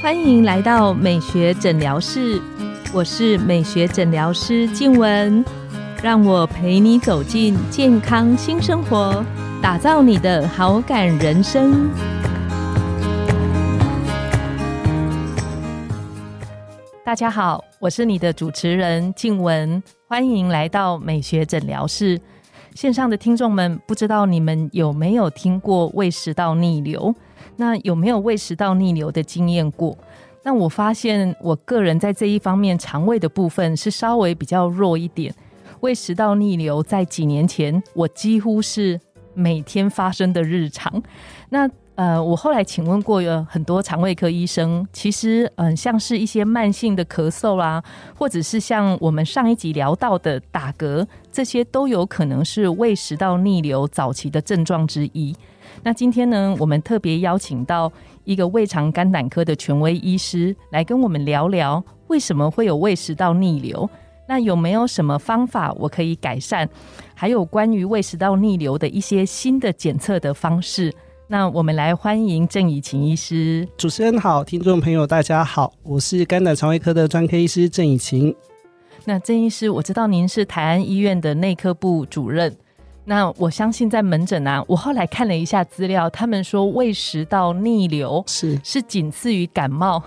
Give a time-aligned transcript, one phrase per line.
[0.00, 2.40] 欢迎来到美学诊疗室，
[2.94, 5.44] 我是美学诊疗师静文，
[6.02, 9.24] 让我陪你走进健康新生活，
[9.60, 11.90] 打造你的好感人生。
[17.04, 22.20] 大家好，我是你的主持人静文，欢迎来到美学诊疗室。
[22.74, 27.14] 线上的听众们，不知道你们有没有听过胃食道逆流？
[27.58, 29.98] 那有没有胃食道逆流的经验过？
[30.44, 35.34] 那我发现我个人在这一方面肠胃的部分是稍微比较弱一点。
[35.80, 38.98] 胃食道逆流在几年前，我几乎是
[39.34, 41.02] 每天发生的日常。
[41.50, 41.68] 那
[41.98, 47.82] 呃，我后来请问过有很多肠胃科医生，其实嗯，像是一些慢性的咳嗽啦，
[48.16, 55.34] 或者是像我们上一集聊到的打嗝，这些都有可能是胃食道逆流早期的症状之一。
[55.82, 63.90] 那今天呢，我们特别邀请到一个胃肠肝胆科的权威医师来跟我们聊聊，为什么会有胃食道逆流？
[64.28, 66.68] 那有没有什么方法我可以改善？
[67.16, 70.94] 还有关于胃食道逆流的一些新的检测的方式？
[71.30, 73.68] 那我们来欢迎郑以晴医师。
[73.76, 78.34] 主持人好，听众朋友大家好，我是肝胆肠胃科的专科医师郑以晴。
[79.04, 82.56] 那郑医师，我知道您是台安医院的内科部主任。
[83.04, 90.02] 那我相信在门诊啊，我后来看了一下资料，他们说胃食道逆流是是仅次于感冒，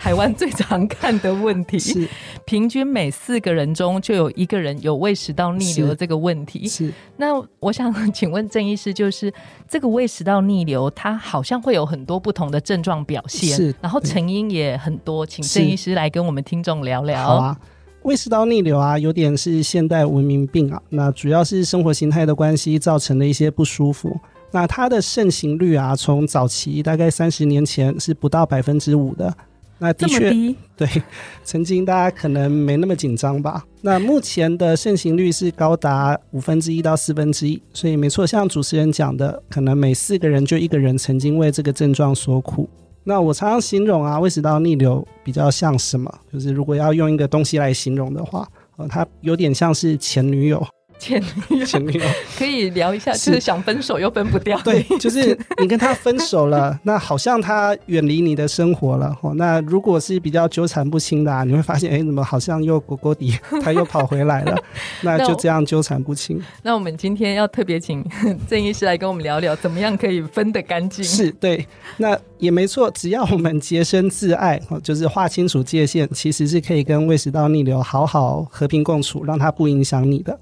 [0.00, 1.78] 台湾最常看的问题。
[1.78, 2.08] 是
[2.46, 6.66] 平均每四个人中就有一个人有胃食道逆流的这个问题。
[6.66, 6.90] 是。
[7.18, 7.26] 那
[7.58, 9.30] 我想请问郑医师，就是
[9.68, 17.22] 这个胃食道逆流，它好像会有很多不同的症状表现，是，然后成因也很多，请郑医师来跟我们听众聊聊。
[17.22, 17.56] 好啊。
[18.02, 20.80] 胃食道逆流啊，有点是现代文明病啊。
[20.88, 24.18] 那主要是生活形态的关系造成的一些不舒服。
[24.52, 29.32] 那它的盛行率啊，从早期大概三十年前是不到百分之五的。
[29.80, 30.30] 那的确，
[30.76, 31.02] 对，
[31.42, 33.64] 曾经大家可能没那么紧张吧。
[33.80, 37.60] 那目前的盛行率是高达五分之一到四分之一。
[37.72, 42.68] 所以没错，像主持人讲的，可能每四个人就一个人曾经为这个症状所苦。
[43.02, 46.14] 那我常常形容啊，胃食道逆流比较像什么？
[46.30, 48.46] 就是如果要用一个东西来形容的话，
[48.76, 50.62] 呃，它有点像是前女友。
[51.00, 52.04] 前女友，前女友
[52.38, 54.60] 可以聊一下，就是想分手又分不掉。
[54.60, 59.16] 对，就是你跟他分手了，那好像他远离你的生活了。
[59.22, 64.56] 哦，那如果是比较纠缠不清的，啊你会发现，哎，怎么好像又锅锅底， 他又跑回来了？
[65.02, 66.40] 那就这样纠缠不清。
[66.62, 68.04] 那我们今天要特别请
[68.46, 71.02] 郑医师来跟我们聊聊，怎么样可以分得干净？
[71.02, 80.38] 是对，那也没错，只要我们洁身自爱，哦，就是划清楚界限，其实是可以跟胃食道逆流好好和平共处，让它不影响你的。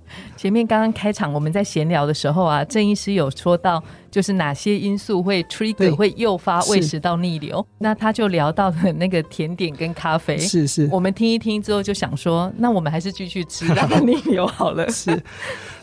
[0.49, 10.39] 前面刚刚开场我们在闲聊的时候啊，郑医师有说到，就是哪些因素会 trigger 会诱发胃食道逆流，那他就聊到了那个甜点跟咖啡。
[10.39, 14.89] 是是，我们听一听之后就想说，那我们还是继续吃让它逆流好了。
[14.91, 15.23] 是，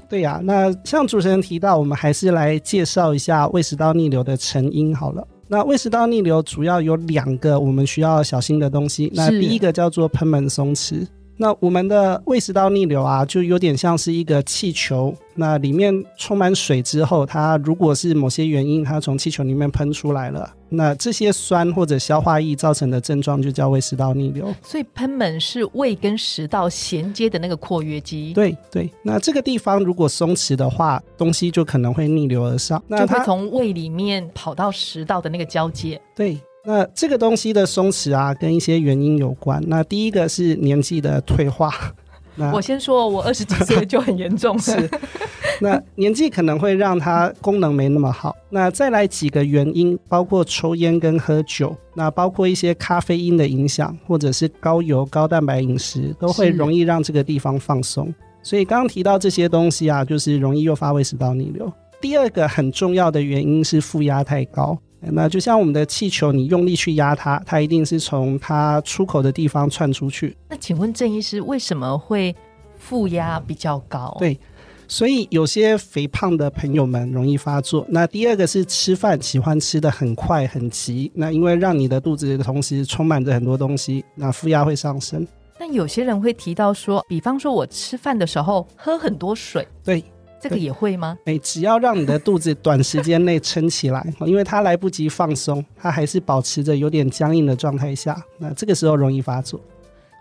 [0.10, 0.42] 对呀。
[0.44, 5.28] 那像主持人提到，我们还是来介绍一下胃食道逆流的成因好了。
[5.48, 9.12] 那胃食道逆流主要有两个我们需要小心的东西。
[9.14, 11.06] 那第一个叫做喷门松弛。
[11.38, 24.54] 那我们的胃食道逆流啊，就有点像是一个气球，那里面充满水之后，它如果是某些原因，它从气球里面喷出来了，那这些酸或者消化液造成的症状就叫胃食道逆流。
[24.64, 28.32] 所以喷门是胃跟食道衔接的那个括约肌。
[28.34, 36.02] 对对，那这个地方如果松弛的话，东西就可能会逆流而上，那会从胃里面跑到食道的那个交界。
[36.16, 36.40] 对。
[36.66, 39.64] 那这个东西的松弛啊，跟一些原因有关。
[39.68, 41.72] 那第一个是年纪的退化。
[42.38, 44.60] 那我先说，我二十几岁就很严重。
[44.60, 44.90] 是，
[45.62, 48.36] 那年纪可能会让它功能没那么好。
[48.50, 58.14] 那再来几个原因，包括抽烟跟喝酒，那包括一些咖啡因的影响，或者是高油高蛋白饮食，都会容易让这个地方放松。
[58.44, 61.72] 所以刚刚提到这些东西啊，就是容易诱发胃食道逆流。
[62.02, 64.78] 第二个很重要的原因是负压太高。
[65.12, 70.36] 那就像我们的气球，你用力去压它，它一定是从它出口的地方窜出去。
[70.50, 72.36] 那请问郑医师，为什么会
[72.78, 74.16] 负压比较高？
[74.20, 74.40] 对，
[74.88, 77.86] 所以有些肥胖的朋友们容易发作。
[77.90, 85.28] 那第二个是吃饭喜欢吃的很快很急，那因为让你的肚子的同时充满着很多东西，那负压会上升。
[85.58, 89.68] 但有些人会提到说，比方说我吃饭的时候喝很多水。
[89.84, 90.04] 对。
[90.50, 91.18] 这个也会吗？
[91.26, 99.60] 哎，只要让你的肚子短时间内撑起来， 因为它来不及放松，它还是保持着有点僵硬的状态下，那这个时候容易发作。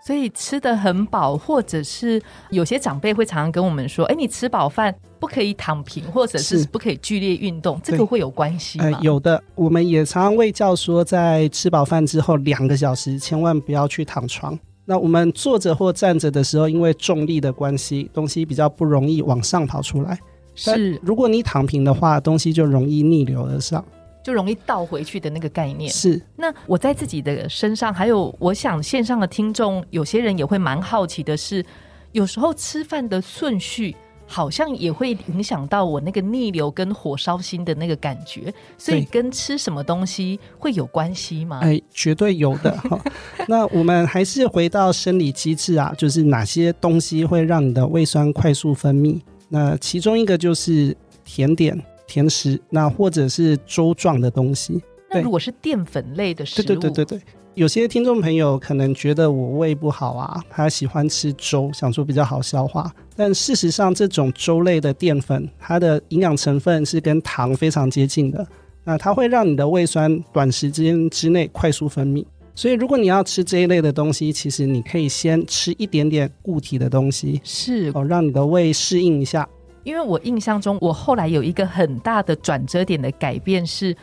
[0.05, 14.55] 所以吃的很饱，或者是有些长辈会常常跟我们说：“哎，你吃饱饭不可以躺平，或者是不可以剧烈运动，这个会有关系吗？”有的，我们也常常会教说，在吃饱饭之后两个小时，千万不要去躺床。
[14.85, 20.19] 那我们坐着或站着的时候，因为重力的关系，东西比较不容易往上跑出来。
[20.53, 23.83] 是，如果你躺平的话，东西就容易逆流而上。
[24.23, 26.19] 就容易倒回去的那个概念是。
[26.35, 31.63] 那我在自己的身上，还有我想线上的听众，有些人也会蛮好奇的是，
[32.11, 41.59] 有时候吃饭的顺序好像也会影响到我那个逆流跟火烧心的那个感觉，所以跟吃什么东西会有关系吗？
[41.61, 42.99] 哎，绝对有的 哈。
[43.47, 49.19] 那我们还是回到生理机制啊，就是哪些东西会让你的胃酸快速分泌？
[49.49, 51.79] 那其中一个就是甜点。
[52.07, 54.79] 甜食，那或者是粥状的东西。
[55.09, 57.21] 那如果是淀粉类的食物，对对对对对。
[57.55, 62.93] 有些听众朋友可能觉得我胃不好啊，他喜欢吃粥，想说比较好消化。
[63.15, 68.45] 但事实上，这种粥类的淀粉，它的营养成分是跟糖非常接近的。
[68.83, 72.25] 那它会让你的胃酸短时间之内快速分泌。
[72.53, 79.47] 所以，如果你要吃这一类的东西，其实你可以先吃一点点固体的东西，是哦，让你的胃适应一下。
[79.83, 83.95] 因为我印象中，我后来有一个很大的转折点的改变，是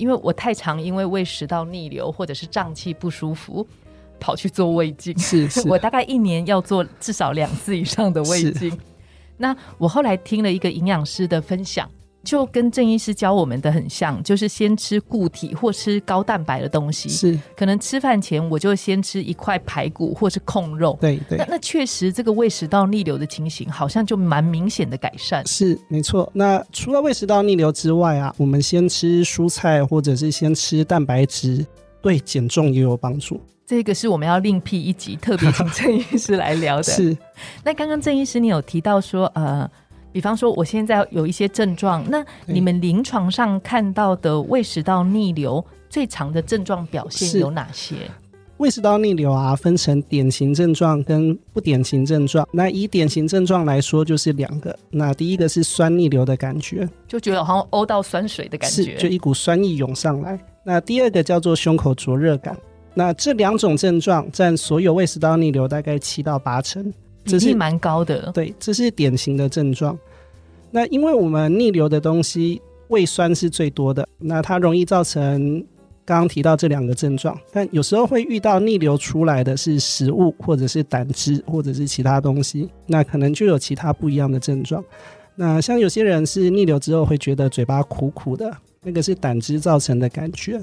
[0.00, 3.66] 因为我太常因为胃食道逆流或者是胀气不舒服，
[4.18, 5.16] 跑去做胃镜。
[5.18, 8.76] 是是，我大概一年要做至少两次以上的胃镜。
[9.36, 11.86] 那我后来听了一个营养师的分享。
[12.30, 17.08] 就跟郑医师教我们的很像，就是先吃固体或吃高蛋白的东西。
[17.08, 20.96] 是，可能吃饭前我就先吃一块排骨或是控肉。
[21.00, 21.36] 对对。
[21.38, 25.44] 那那确实，这个胃食道逆流的情形好像就蛮明显的改善。
[25.44, 26.30] 是，没错。
[26.32, 31.66] 那除了胃食道逆流之外啊，我们先吃蔬菜或者是先吃蛋白质，
[32.00, 33.40] 对减重也有帮助。
[33.66, 36.84] 这个是我们要另辟一集，特别请郑医师来聊的。
[36.94, 37.18] 是。
[37.64, 39.68] 那刚刚郑医师你有提到说，呃。
[40.12, 47.94] 比方说，我现在有一些症状，那你们临床上看到的胃食道逆流最长的症状表现有哪些？
[48.58, 52.46] 胃食道逆流啊，分成典型症状跟不典型症状。
[52.52, 54.78] 那以典型症状来说，就是两个。
[54.90, 60.38] 那第一个是酸逆流的感觉，就觉得好像呕到酸水的感觉，就一股酸意涌上来。
[60.62, 62.54] 那第二个叫做胸口灼热感。
[62.92, 66.92] 那这两种症状占所有胃食道逆流大概七到八成。
[67.24, 69.96] 这是蛮高的，对，这是典型的症状。
[70.70, 75.64] 那因为我们逆流的东西，胃酸是最多的，那它容易造成
[76.04, 77.38] 刚刚提到这两个症状。
[77.52, 84.82] 但有时候会遇到逆流出来的是食物，或者是胆汁，或者是其他东西，那可能就有其他不一样的症状。
[85.36, 88.50] 那像有些人是逆流之后会觉得嘴巴苦苦的，
[88.82, 90.60] 那个是胆汁造成的感觉。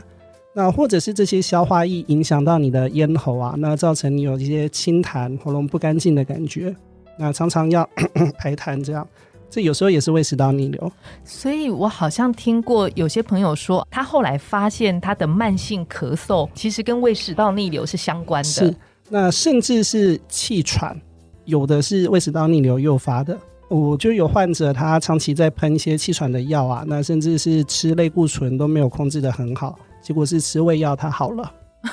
[0.57, 6.75] 那或者是这些消化液影响到你的咽喉啊，那造成你有一些清痰、喉咙不干净的感觉，
[7.15, 7.88] 那常常要
[8.39, 9.07] 排痰这样，
[9.51, 10.92] 这有时候也是胃食道逆流。
[11.24, 18.50] 所以我好像听过有些朋友说，他后来发现他的慢性咳嗽其实跟胃食道逆流是相关的。
[18.50, 18.75] 是，
[19.09, 21.00] 那甚至是气喘，
[21.45, 23.38] 有的是胃食道逆流诱发的。
[23.69, 29.77] 我就有患者，他长期在喷一些气喘的药啊，那甚至是吃类固醇都没有控制的很好。
[30.07, 31.51] 结果是吃胃药，它好了。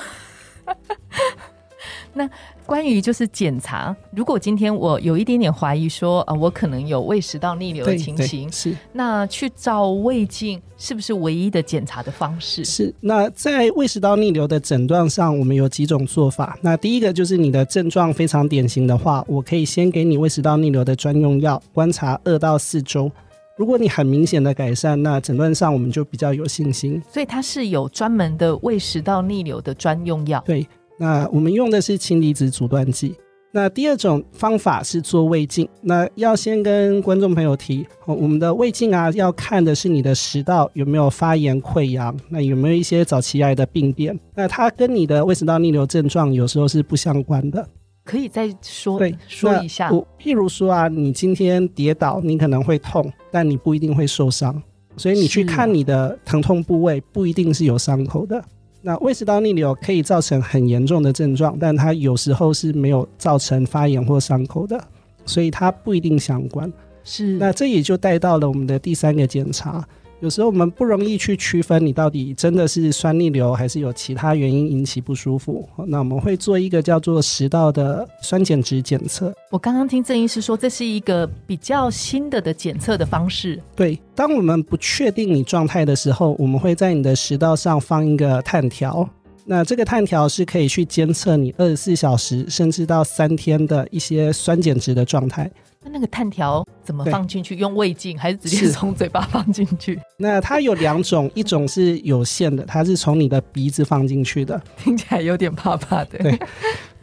[2.13, 2.29] 那
[2.65, 12.63] 关于就是检查，如果今天我有一点点怀疑说啊，我可能有胃食道逆流的情形，是那去照胃镜是不是唯一的检查的方式？
[12.63, 12.95] 是。
[13.01, 16.57] 那在胃食道逆流的诊断上，我们有几种做法。
[16.61, 23.11] 那第一个就是你的症状非常典型的话，我可以先给你胃食道逆流的专用药，观察二到四周。
[23.57, 27.01] 如果你很明显的改善，那诊断上我们就比较有信心。
[27.09, 30.43] 所以它是有专门的胃食道逆流的专用药。
[30.45, 30.67] 对，
[30.99, 33.15] 那我们用的是氢离子阻断剂。
[33.53, 35.65] 那第二种方法是做胃镜。
[35.79, 44.19] 那要先跟观众朋友提，哦我们的胃镜啊，要看的是你的食道有没有发炎溃疡，那有没有一些早期癌的病变。
[44.35, 47.65] 那它跟你的胃食道逆流症状有时候是不相关的。
[48.05, 54.61] 可以再说说一下，譬如说啊，你今天跌倒，你可能会痛，但你不一定会受伤，
[54.95, 58.39] 所以你去看你的疼痛部位，不一定是有伤口的。
[58.83, 64.79] 那胃食道逆流可以造成很严重的症状，但它有时候是没有造成发炎或伤口的，
[65.25, 66.71] 所以它不一定相关。
[67.03, 69.83] 是，那这也就带到了我们的第三个检查。
[70.25, 75.69] 有时候我们不容易去区分你到底真的是酸逆流，还是有其他原因引起不舒服。
[75.85, 79.31] 那我们会做一个叫做食道的酸碱值检测。
[79.51, 83.61] 我刚刚听郑医师说，这是一个比较新的的检测的方式。
[83.75, 89.07] 对，当我们不确定你状态的时候，我们会在你的食道上放一个碳条。
[89.47, 95.49] 那这个碳条是可以去监测你二十四小时甚至到三天的一些酸碱值的状态。
[95.83, 97.55] 那那个碳条怎么放进去？
[97.55, 99.99] 用胃镜还是直接从嘴巴放进去？
[100.17, 104.59] 那它有两种， 一种是有线的，它是从你的鼻子放进去的。
[104.77, 106.17] 听起来有点怕怕的。
[106.17, 106.39] 对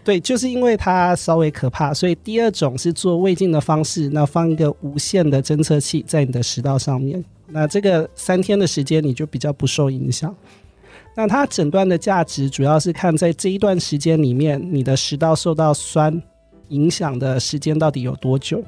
[0.02, 10.34] 对，就是因为它稍微可怕，所以第二种是做胃镜的方式，那放一个无线的侦测器在你的食道上面，那这个三天的时间你就比较不受影响。
[11.14, 16.22] 那它诊断的价值主要是看在这一段时间里面，你的食道受到酸
[16.68, 18.62] 影响的时间到底有多久。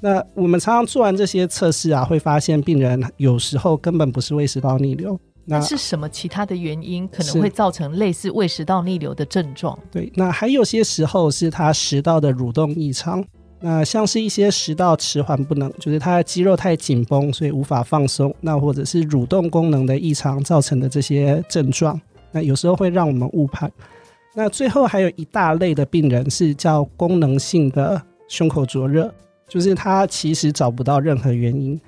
[0.00, 9.78] 那我们常常做完这些测试啊，会发现病人有时候根本不是胃食道逆流，那那是什么其他的原因可能会造成类似胃食道逆流的症状？
[9.90, 13.22] 对，那还有些时候是他食道的蠕动异常，
[13.60, 22.00] 那像是一些食道迟缓不能，就是他的肌肉太紧绷，所以无法放松，那或者是蠕动功能的异常造成的这些症状，
[22.32, 23.70] 那有时候会让我们误判。
[24.34, 29.12] 那最后还有一大类的病人是叫功能性的胸口灼热，
[29.46, 31.78] 就是他其实找不到任何原因。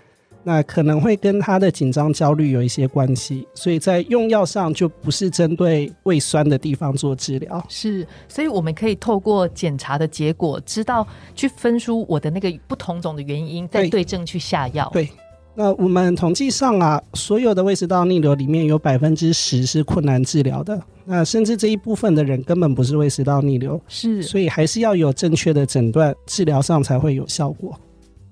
[0.45, 7.65] 那可能会跟他的紧张焦虑有一些关系，所以在用药上就不是针对胃酸的地方做治疗。
[7.69, 14.91] 是，所以我们可以透过检查的结果，知道去分出我的那个不同种的原因，再对对症去下药。
[14.93, 15.09] 对
[15.55, 27.79] 那我们统计上啊，所有的胃食道逆流里面有百分之十是困难治疗的，那甚至这一部分的人根本不是胃食道逆流，是，所以还是要有正确的诊断，治疗上才会有效果。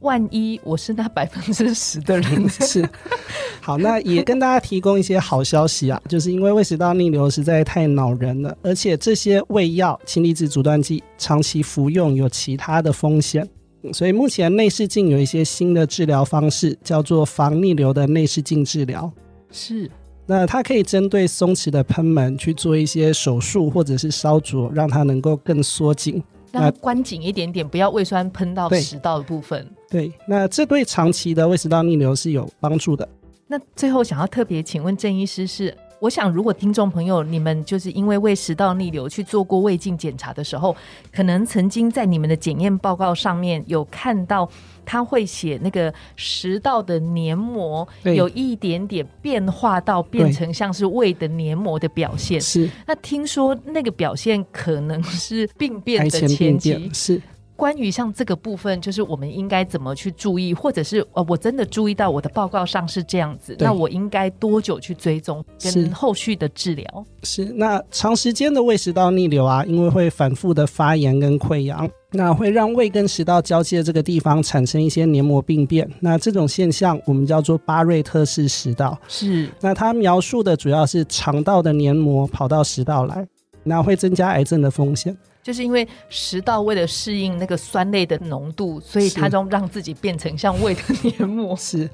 [0.01, 2.89] 万一我是那百分之十的人，是，
[3.61, 13.47] 好，那也跟大家提供一些好消息啊， 就是因为胃食道逆流实在太恼人了，而且这些胃药、氢离子阻断剂长期服用有其他的风险，
[13.83, 19.11] 嗯所以目前内视镜有一些新的治疗方式，叫做防逆流的内视镜治疗。
[19.51, 19.91] 是
[20.25, 26.23] 那它可以针对松弛的喷门去做一些手术或者是烧灼，让它能够更缩紧。
[26.53, 29.69] 让它关紧一点点，不要胃酸喷到食道的部分。
[29.91, 33.07] 对，那这对长期的胃食道逆流是有帮助的。
[33.49, 40.77] 那最后想要特别请问郑医师是，我想如果听众朋友你们就是因为胃食道逆流去做过胃镜检查的时候，
[41.13, 44.49] 可能曾经在你们的检验报告上面有看到，
[44.87, 52.41] 他会写那个食道的黏膜有一点点变化到变成像是胃的黏膜的表现。
[52.41, 57.21] 是那听说那个表现可能是病变的前期，是。
[57.61, 67.05] 关于像这个部分，就是我们应该怎么去注意，或者是呃，我真的注意到我的报告上是这样子，那我应该多久去追踪跟后续的治疗？
[67.23, 75.87] 是，那长时间的胃食道逆流啊，因为会反复的发炎跟溃疡，那会让胃跟食道交界这个地方产生一些黏膜病变。
[76.01, 78.99] 那这种现象我们叫做巴瑞特氏食道。
[79.07, 83.29] 是那它描述的主要是肠道的黏膜跑到食道来，
[83.63, 85.15] 那会增加癌症的风险。
[85.43, 91.57] 就是因为食道为了适应那个酸类的浓度，所以它就让自己变成像胃的黏膜。
[91.59, 91.89] 是，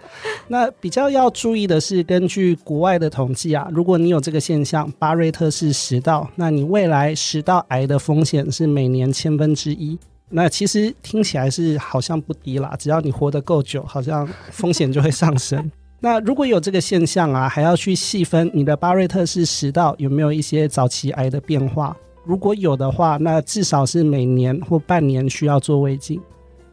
[0.49, 9.99] 那比较要注意的是，根据国外的统计啊，如果你有这个现象，巴瑞特氏食道，那你未来食道癌的风险是每年千分之一。
[10.29, 15.71] 那其实听起来是好像不低啦，只要你活得够久，好像风险就会上升。
[16.00, 21.97] 那如果有这个现象啊，还要去细分你的巴瑞特氏食道有没有一些早期癌的变化。
[22.26, 26.21] 如果有的话，那至少是每年或半年需要做胃镜。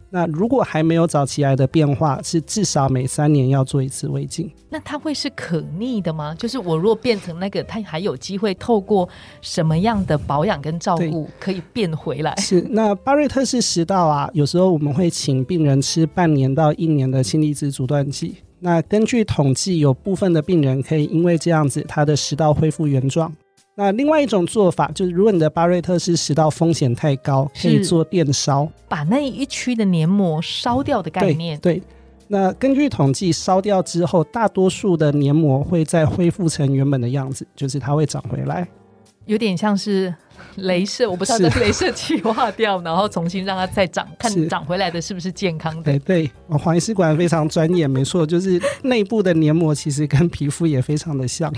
[0.10, 4.48] 那如果还没有早期癌的变化，是至少每三年要做一次胃镜。
[4.70, 6.36] 那它会是可逆的吗？
[6.36, 9.10] 就是我如果变成那个，它还有机会透过
[9.42, 12.36] 什么样的保养跟照顾可以变回来？
[12.36, 18.36] 是，那巴瑞特氏食道啊，有时候我们会请病人吃半年到一年的氢离子阻断剂。
[18.60, 23.34] 那根据统计，有部分的病人可以因为这样子，他的食道恢复原状。
[23.76, 28.70] 那另外一种做法就是，如果你的巴瑞特氏食道风险太高，可以做电烧。
[28.88, 31.60] 把那一区的黏膜烧掉的概念。
[31.60, 31.76] 对。
[31.76, 31.84] 对
[32.30, 38.68] 那根据统计，烧掉之后，大多数的黏膜会再恢复成原本的样子，就是它会长回来。
[39.26, 40.14] 有点像是
[40.58, 46.00] 镭射，我不知道是这镭射气化掉，然后重新让它再长，看是长回来的是不是健康的对。
[46.00, 51.54] 对，哦黄医师果然非常专业，没错，就是内部的黏膜其实跟皮肤也非常的像。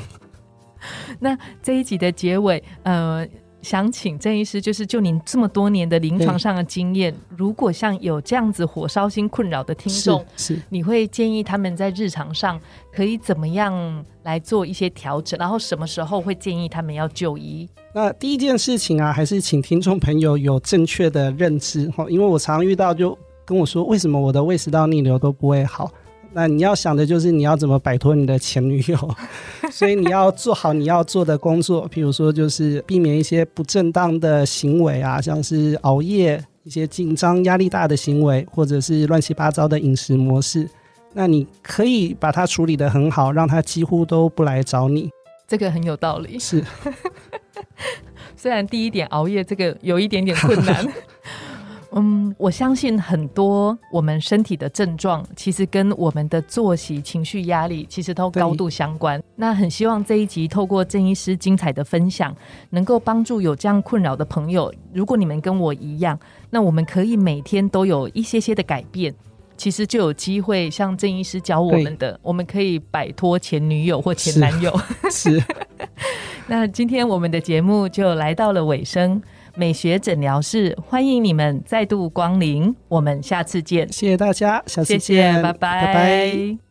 [1.20, 3.28] 那这一集的结尾，呃，
[3.62, 12.60] 想请郑医师，就是就您这么多年的临床上的经验，如果像有这样子火烧心困扰的听众，是是你会建议他们在日常上
[12.94, 15.38] 可以怎么样来做一些调整？
[15.40, 17.68] 然后什么时候会建议他们要就医？
[17.94, 25.90] 那第一件事情啊，还是请听众朋友有正确的认知哈，因为我常遇到就跟我说，为什么我的胃食道逆流都不会好？
[26.38, 29.16] 那你要想的就是你要怎么摆脱你的前女友，
[29.72, 40.70] 所以你要做好你要做的工作，譬如说就是避免一些不正当的行为啊，像是熬夜、一些紧张、压力大的行为，或者是乱七八糟的饮食模式。
[41.14, 45.10] 那你可以把它处理的很好，让他几乎都不来找你。
[45.48, 46.38] 这个很有道理。
[46.38, 46.62] 是，
[48.36, 50.86] 虽然第一点熬夜这个有一点点困难。
[51.98, 59.22] 嗯，我相信很多我们身体的症状，其实跟我们的作息、情绪、压力，其实都高度相关。
[59.38, 62.36] 那很希望这一集透过郑医师精彩的分享，
[62.72, 64.74] 能够帮助有这样困扰的朋友。
[64.94, 69.16] 如果你们跟我一样，那我们可以每天都有一些些的改变，
[69.56, 74.78] 其实就有机会像郑医师教我们的，我们可以摆脱前女友或前男友。
[75.10, 75.42] 是。
[76.48, 79.22] 那今天我们的节目就来到了尾声。
[79.56, 83.92] 美学诊疗室，欢迎你们再度光临，我们下次见。
[83.92, 86.65] 谢谢大家，下次见，拜拜。